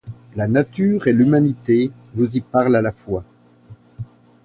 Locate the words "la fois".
2.81-3.23